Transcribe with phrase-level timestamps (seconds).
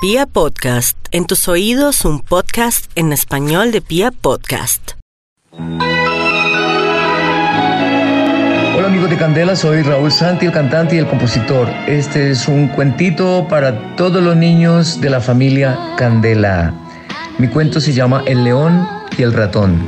[0.00, 4.92] Pia Podcast, en tus oídos un podcast en español de Pia Podcast.
[8.76, 11.68] Hola amigos de Candela, soy Raúl Santi, el cantante y el compositor.
[11.88, 16.72] Este es un cuentito para todos los niños de la familia Candela.
[17.38, 19.84] Mi cuento se llama El león y el ratón.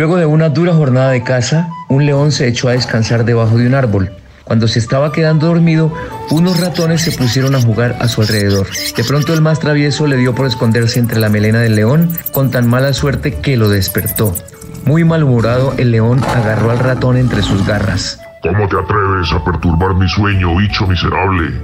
[0.00, 3.66] Luego de una dura jornada de caza, un león se echó a descansar debajo de
[3.66, 4.10] un árbol.
[4.44, 5.92] Cuando se estaba quedando dormido,
[6.30, 8.66] unos ratones se pusieron a jugar a su alrededor.
[8.96, 12.50] De pronto el más travieso le dio por esconderse entre la melena del león con
[12.50, 14.34] tan mala suerte que lo despertó.
[14.86, 18.18] Muy malhumorado, el león agarró al ratón entre sus garras.
[18.40, 21.60] ¿Cómo te atreves a perturbar mi sueño, bicho miserable?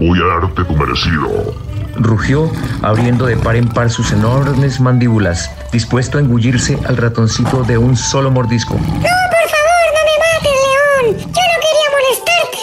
[0.00, 1.54] Voy a darte tu merecido.
[1.98, 2.50] Rugió,
[2.82, 7.96] abriendo de par en par sus enormes mandíbulas, dispuesto a engullirse al ratoncito de un
[7.96, 8.74] solo mordisco.
[8.74, 11.16] No, por favor, no me mates, León.
[11.18, 12.58] Yo no quería molestarte.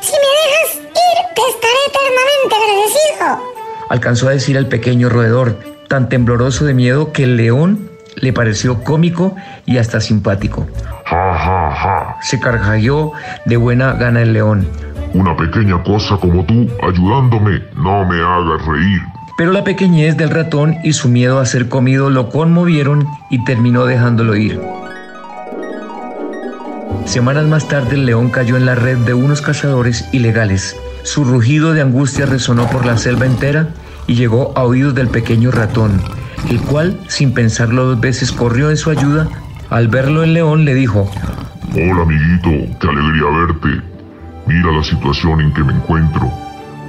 [0.00, 3.52] Si me dejas ir, te estaré eternamente agradecido.
[3.90, 5.58] Alcanzó a decir al pequeño roedor,
[5.88, 10.66] tan tembloroso de miedo que el león le pareció cómico y hasta simpático.
[12.22, 13.12] Se carcajeó
[13.44, 14.68] de buena gana el león,
[15.14, 19.00] Una pequeña cosa como tú ayudándome no me hagas reír.
[19.36, 23.84] pero la pequeñez del ratón y su miedo a ser comido lo conmovieron y terminó
[23.86, 24.60] dejándolo ir.
[27.06, 30.76] Semanas más tarde el león cayó en la red de unos cazadores ilegales.
[31.02, 33.68] Su rugido de angustia resonó por la selva entera
[34.06, 36.00] y llegó a oídos del pequeño ratón,
[36.48, 39.28] el cual, sin pensarlo dos veces, corrió en su ayuda.
[39.70, 41.10] Al verlo el león le dijo,
[41.74, 43.91] Hola, amiguito, qué alegría verte.
[44.62, 46.30] Mira la situación en que me encuentro.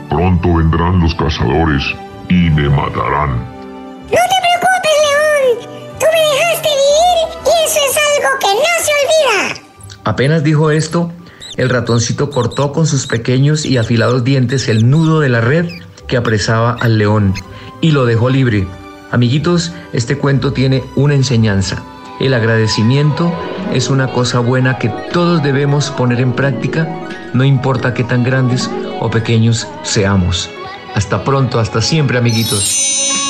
[0.08, 1.84] Pronto vendrán los cazadores
[2.30, 3.32] y me matarán.
[3.32, 5.72] No te preocupes, León.
[6.00, 9.62] Tú me dejaste vivir y eso es algo que no se olvida.
[10.04, 11.12] Apenas dijo esto,
[11.58, 15.66] el ratoncito cortó con sus pequeños y afilados dientes el nudo de la red
[16.08, 17.34] que apresaba al león
[17.82, 18.68] y lo dejó libre.
[19.10, 21.82] Amiguitos, este cuento tiene una enseñanza.
[22.20, 23.34] El agradecimiento
[23.74, 26.88] es una cosa buena que todos debemos poner en práctica,
[27.34, 30.50] no importa qué tan grandes o pequeños seamos.
[30.96, 33.23] Hasta pronto, hasta siempre, amiguitos.